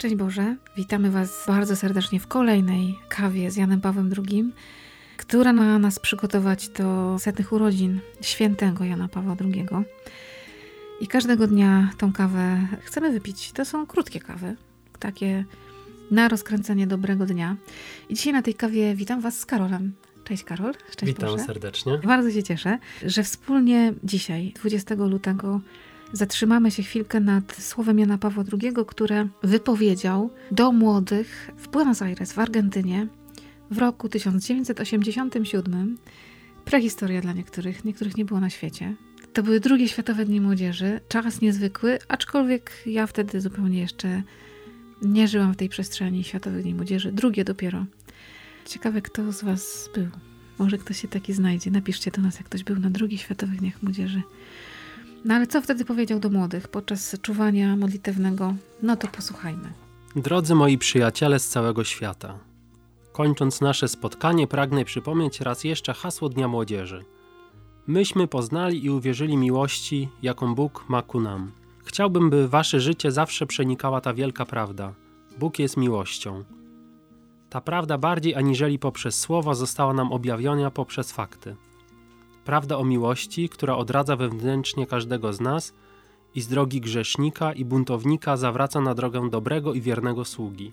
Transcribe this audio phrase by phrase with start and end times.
[0.00, 4.52] Szczęść Boże, witamy Was bardzo serdecznie w kolejnej kawie z Janem Pawłem II,
[5.16, 9.66] która ma nas przygotować do setnych urodzin świętego Jana Pawła II.
[11.00, 13.52] I każdego dnia tą kawę chcemy wypić.
[13.52, 14.56] To są krótkie kawy,
[14.98, 15.44] takie
[16.10, 17.56] na rozkręcenie dobrego dnia.
[18.08, 19.92] I dzisiaj na tej kawie witam Was z Karolem.
[20.24, 20.74] Cześć Karol.
[20.90, 21.44] Szczęść Witam Boże.
[21.44, 21.98] serdecznie.
[21.98, 25.60] Bardzo się cieszę, że wspólnie dzisiaj, 20 lutego,
[26.12, 32.32] zatrzymamy się chwilkę nad słowem Jana Pawła II, które wypowiedział do młodych w Buenos Aires
[32.32, 33.06] w Argentynie
[33.70, 35.98] w roku 1987.
[36.64, 38.94] Prehistoria dla niektórych, niektórych nie było na świecie.
[39.32, 44.22] To były drugie Światowe Dni Młodzieży, czas niezwykły, aczkolwiek ja wtedy zupełnie jeszcze
[45.02, 47.12] nie żyłam w tej przestrzeni Światowych Dni Młodzieży.
[47.12, 47.86] Drugie dopiero.
[48.66, 50.08] Ciekawe, kto z Was był.
[50.58, 51.70] Może ktoś się taki znajdzie.
[51.70, 54.22] Napiszcie do nas, jak ktoś był na drugich Światowych Dniach Młodzieży.
[55.24, 58.54] No ale co wtedy powiedział do młodych podczas czuwania modlitewnego?
[58.82, 59.72] No to posłuchajmy.
[60.16, 62.38] Drodzy moi przyjaciele z całego świata,
[63.12, 67.04] kończąc nasze spotkanie, pragnę przypomnieć raz jeszcze hasło Dnia Młodzieży.
[67.86, 71.52] Myśmy poznali i uwierzyli miłości, jaką Bóg ma ku nam.
[71.84, 74.94] Chciałbym, by wasze życie zawsze przenikała ta wielka prawda.
[75.38, 76.44] Bóg jest miłością.
[77.50, 81.56] Ta prawda bardziej aniżeli poprzez słowa została nam objawiona poprzez fakty.
[82.44, 85.74] Prawda o miłości, która odradza wewnętrznie każdego z nas
[86.34, 90.72] i z drogi grzesznika i buntownika zawraca na drogę dobrego i wiernego sługi.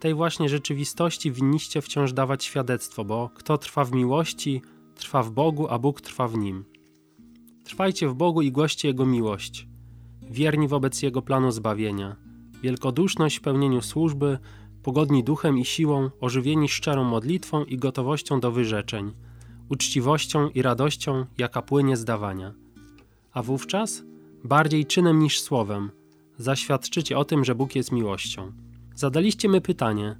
[0.00, 4.62] Tej właśnie rzeczywistości winniście wciąż dawać świadectwo, bo kto trwa w miłości,
[4.94, 6.64] trwa w Bogu, a Bóg trwa w nim.
[7.64, 9.66] Trwajcie w Bogu i głoście Jego miłość,
[10.30, 12.16] wierni wobec Jego planu zbawienia,
[12.62, 14.38] wielkoduszność w pełnieniu służby,
[14.82, 19.12] pogodni duchem i siłą, ożywieni szczerą modlitwą i gotowością do wyrzeczeń,
[19.70, 22.52] uczciwością i radością, jaka płynie z dawania.
[23.32, 24.02] A wówczas,
[24.44, 25.90] bardziej czynem niż słowem,
[26.38, 28.52] zaświadczycie o tym, że Bóg jest miłością.
[28.94, 30.16] Zadaliście mi pytanie,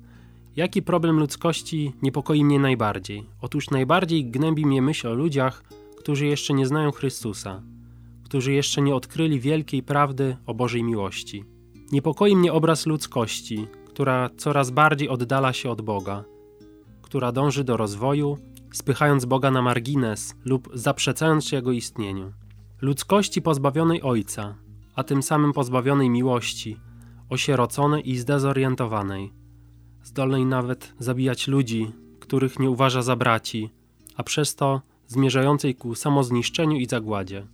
[0.56, 3.26] jaki problem ludzkości niepokoi mnie najbardziej?
[3.40, 5.62] Otóż najbardziej gnębi mnie myśl o ludziach,
[5.98, 7.62] którzy jeszcze nie znają Chrystusa,
[8.24, 11.44] którzy jeszcze nie odkryli wielkiej prawdy o Bożej miłości.
[11.92, 16.24] Niepokoi mnie obraz ludzkości, która coraz bardziej oddala się od Boga,
[17.02, 18.38] która dąży do rozwoju,
[18.72, 22.32] spychając Boga na margines lub zaprzeczając Jego istnieniu.
[22.80, 24.54] Ludzkości pozbawionej Ojca,
[24.94, 26.76] a tym samym pozbawionej miłości,
[27.28, 29.32] osieroconej i zdezorientowanej,
[30.02, 33.70] zdolnej nawet zabijać ludzi, których nie uważa za braci,
[34.16, 37.46] a przez to zmierzającej ku samozniszczeniu i zagładzie.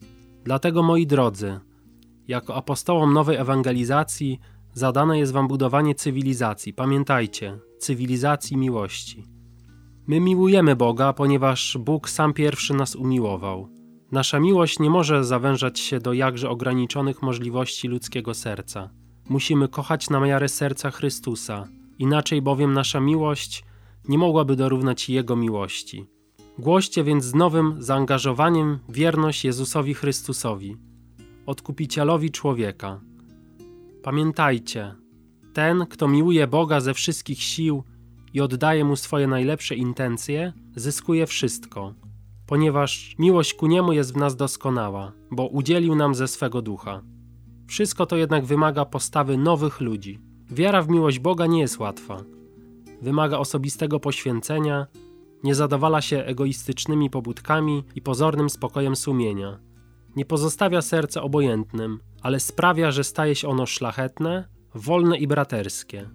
[0.45, 1.61] Dlatego, moi drodzy,
[2.29, 4.41] jako apostołom nowej ewangelizacji
[4.73, 6.73] zadane jest wam budowanie cywilizacji.
[6.73, 9.36] Pamiętajcie, cywilizacji miłości.
[10.09, 13.69] My miłujemy Boga, ponieważ Bóg sam pierwszy nas umiłował.
[14.13, 18.91] Nasza miłość nie może zawężać się do jakże ograniczonych możliwości ludzkiego serca.
[19.29, 21.69] Musimy kochać na miarę serca Chrystusa,
[21.99, 23.65] inaczej bowiem nasza miłość
[24.09, 26.07] nie mogłaby dorównać Jego miłości.
[26.59, 30.77] Głoście więc z nowym zaangażowaniem wierność Jezusowi Chrystusowi,
[31.47, 33.01] odkupicielowi człowieka.
[34.03, 34.95] Pamiętajcie,
[35.53, 37.85] ten, kto miłuje Boga ze wszystkich sił
[38.37, 41.95] i oddaje mu swoje najlepsze intencje, zyskuje wszystko,
[42.47, 47.03] ponieważ miłość ku niemu jest w nas doskonała, bo udzielił nam ze swego ducha.
[47.67, 50.19] Wszystko to jednak wymaga postawy nowych ludzi.
[50.51, 52.25] Wiara w miłość Boga nie jest łatwa.
[53.03, 54.87] Wymaga osobistego poświęcenia,
[55.45, 59.59] nie zadowala się egoistycznymi pobudkami i pozornym spokojem sumienia.
[60.17, 66.11] Nie pozostawia serca obojętnym, ale sprawia, że staje się ono szlachetne, wolne i braterskie.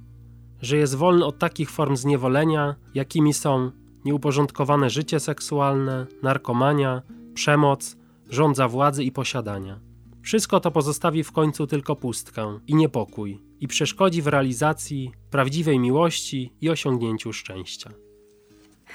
[0.62, 3.72] Że jest wolny od takich form zniewolenia, jakimi są
[4.06, 7.02] nieuporządkowane życie seksualne, narkomania,
[7.34, 7.98] przemoc,
[8.30, 9.80] rządza władzy i posiadania.
[10.22, 16.54] Wszystko to pozostawi w końcu tylko pustkę i niepokój i przeszkodzi w realizacji prawdziwej miłości
[16.62, 17.92] i osiągnięciu szczęścia.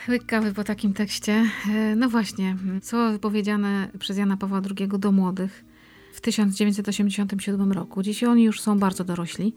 [0.09, 1.51] Łyk kawy po takim tekście.
[1.71, 5.65] E, No właśnie, słowa wypowiedziane przez Jana Pawła II do młodych
[6.15, 8.03] w 1987 roku.
[8.03, 9.55] Dziś oni już są bardzo dorośli,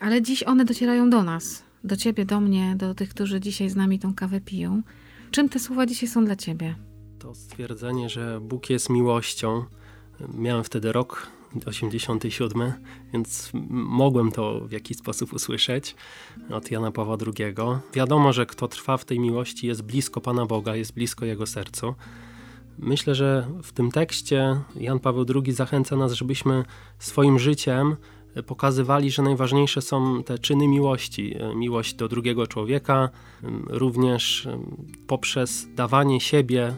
[0.00, 3.76] ale dziś one docierają do nas, do ciebie, do mnie, do tych, którzy dzisiaj z
[3.76, 4.82] nami tą kawę piją.
[5.30, 6.74] Czym te słowa dzisiaj są dla ciebie?
[7.18, 9.64] To stwierdzenie, że Bóg jest miłością.
[10.34, 11.26] Miałem wtedy rok
[11.66, 12.72] 87,
[13.12, 15.94] więc mogłem to w jakiś sposób usłyszeć
[16.50, 17.54] od Jana Pawła II.
[17.94, 21.94] Wiadomo, że kto trwa w tej miłości jest blisko Pana Boga, jest blisko Jego sercu.
[22.78, 26.64] Myślę, że w tym tekście Jan Paweł II zachęca nas, żebyśmy
[26.98, 27.96] swoim życiem
[28.46, 31.34] pokazywali, że najważniejsze są te czyny miłości.
[31.54, 33.08] Miłość do drugiego człowieka,
[33.66, 34.48] również
[35.06, 36.74] poprzez dawanie siebie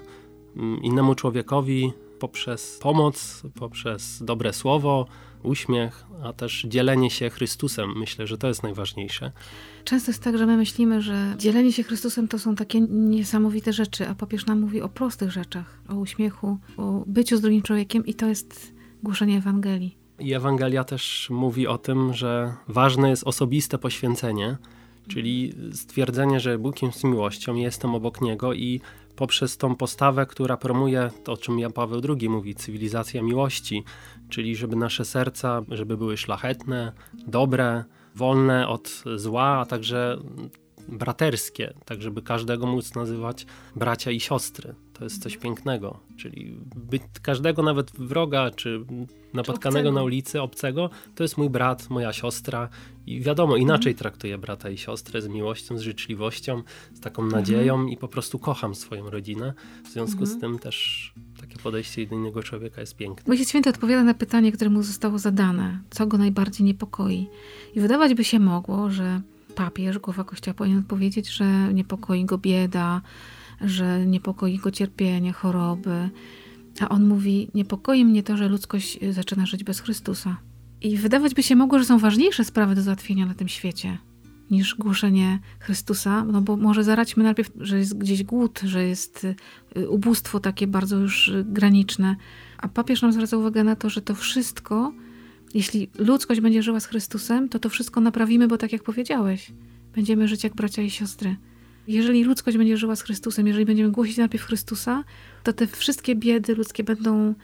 [0.82, 5.06] innemu człowiekowi, poprzez pomoc, poprzez dobre słowo,
[5.42, 7.98] uśmiech, a też dzielenie się Chrystusem.
[7.98, 9.32] Myślę, że to jest najważniejsze.
[9.84, 14.08] Często jest tak, że my myślimy, że dzielenie się Chrystusem to są takie niesamowite rzeczy,
[14.08, 18.14] a papież nam mówi o prostych rzeczach, o uśmiechu, o byciu z drugim człowiekiem i
[18.14, 20.01] to jest głoszenie Ewangelii.
[20.18, 24.56] I Ewangelia też mówi o tym, że ważne jest osobiste poświęcenie,
[25.08, 28.80] czyli stwierdzenie, że Bóg jest miłością, jestem obok Niego i
[29.16, 33.84] poprzez tą postawę, która promuje to, o czym Jan Paweł II mówi, cywilizacja miłości,
[34.28, 36.92] czyli żeby nasze serca, żeby były szlachetne,
[37.26, 40.18] dobre, wolne od zła, a także
[40.88, 43.46] braterskie, tak żeby każdego móc nazywać
[43.76, 44.74] bracia i siostry.
[44.92, 48.84] To jest coś pięknego, czyli być każdego nawet wroga, czy
[49.34, 52.68] napotkanego czy na ulicy, obcego, to jest mój brat, moja siostra
[53.06, 53.98] i wiadomo, inaczej mhm.
[53.98, 56.62] traktuję brata i siostrę z miłością, z życzliwością,
[56.94, 57.40] z taką mhm.
[57.40, 59.54] nadzieją i po prostu kocham swoją rodzinę.
[59.84, 60.38] W związku mhm.
[60.38, 63.32] z tym też takie podejście do innego człowieka jest piękne.
[63.32, 67.26] Ojciec Święty odpowiada na pytanie, które mu zostało zadane, co go najbardziej niepokoi.
[67.74, 69.20] I wydawać by się mogło, że
[69.52, 73.00] papież, głowa kościoła powinien odpowiedzieć, że niepokoi go bieda,
[73.60, 76.10] że niepokoi go cierpienie, choroby.
[76.80, 80.36] A on mówi: Niepokoi mnie to, że ludzkość zaczyna żyć bez Chrystusa.
[80.80, 83.98] I wydawać by się mogło, że są ważniejsze sprawy do załatwienia na tym świecie
[84.52, 89.26] niż głoszenie Chrystusa, no bo może zaradźmy najpierw, że jest gdzieś głód, że jest
[89.76, 92.16] y, ubóstwo takie bardzo już graniczne.
[92.58, 94.92] A papież nam zwraca uwagę na to, że to wszystko
[95.54, 99.52] jeśli ludzkość będzie żyła z Chrystusem, to to wszystko naprawimy, bo tak jak powiedziałeś,
[99.94, 101.36] będziemy żyć jak bracia i siostry.
[101.88, 105.04] Jeżeli ludzkość będzie żyła z Chrystusem, jeżeli będziemy głosić najpierw Chrystusa,
[105.42, 107.34] to te wszystkie biedy ludzkie będą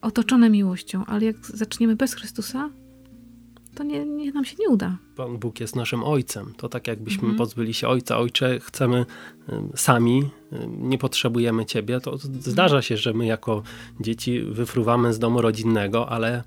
[0.00, 2.70] otoczone miłością, ale jak zaczniemy bez Chrystusa,
[3.74, 4.98] to nie, nie nam się nie uda.
[5.16, 6.54] Pan Bóg jest naszym Ojcem.
[6.56, 7.38] To tak jakbyśmy mhm.
[7.38, 8.18] pozbyli się Ojca.
[8.18, 9.06] Ojcze, chcemy
[9.74, 10.30] sami,
[10.68, 12.00] nie potrzebujemy Ciebie.
[12.00, 13.62] To zdarza się, że my jako
[14.00, 16.44] dzieci wyfruwamy z domu rodzinnego, ale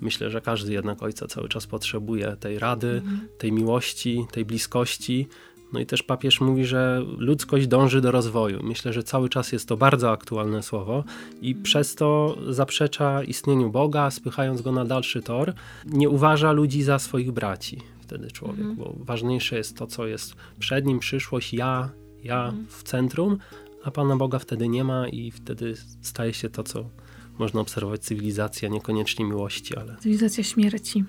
[0.00, 3.28] Myślę, że każdy jednak ojca cały czas potrzebuje tej rady, mhm.
[3.38, 5.28] tej miłości, tej bliskości.
[5.72, 8.60] No i też papież mówi, że ludzkość dąży do rozwoju.
[8.62, 11.04] Myślę, że cały czas jest to bardzo aktualne słowo
[11.42, 15.54] i przez to zaprzecza istnieniu Boga, spychając go na dalszy tor.
[15.86, 17.78] Nie uważa ludzi za swoich braci
[18.08, 18.76] wtedy człowiek, mhm.
[18.76, 21.90] bo ważniejsze jest to, co jest przed nim, przyszłość, ja,
[22.24, 22.66] ja mhm.
[22.68, 23.38] w centrum,
[23.84, 26.84] a Pana Boga wtedy nie ma i wtedy staje się to, co
[27.38, 29.96] można obserwować cywilizację, niekoniecznie miłości, ale.
[29.96, 31.04] Cywilizacja śmierci.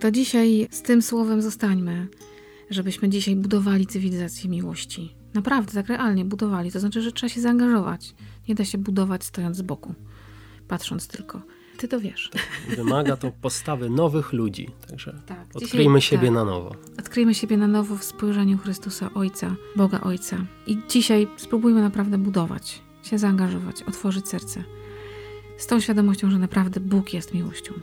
[0.00, 2.08] To dzisiaj z tym słowem zostańmy,
[2.70, 5.14] żebyśmy dzisiaj budowali cywilizację miłości.
[5.34, 6.72] Naprawdę, tak realnie budowali.
[6.72, 8.14] To znaczy, że trzeba się zaangażować.
[8.48, 9.94] Nie da się budować stojąc z boku,
[10.68, 11.42] patrząc tylko.
[11.76, 12.30] Ty to wiesz.
[12.76, 14.70] Wymaga to postawy nowych ludzi.
[14.88, 16.74] Także tak, odkryjmy dzisiaj, siebie tak, na nowo.
[16.98, 20.36] Odkryjmy siebie na nowo w spojrzeniu Chrystusa Ojca, Boga Ojca.
[20.66, 24.64] I dzisiaj spróbujmy naprawdę budować, się zaangażować, otworzyć serce
[25.58, 27.74] z tą świadomością, że naprawdę Bóg jest miłością.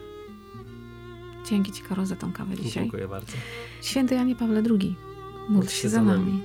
[1.49, 2.83] Dzięki Ci, Karol, za tą kawę dzisiaj.
[2.83, 3.33] Dziękuję bardzo.
[3.81, 4.95] Święty Janie Pawle II,
[5.49, 6.25] módl się za nami.
[6.25, 6.41] nami.